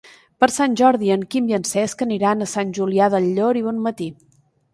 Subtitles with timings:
[0.43, 3.65] Per Sant Jordi en Quim i en Cesc aniran a Sant Julià del Llor i
[3.69, 4.11] Bonmatí.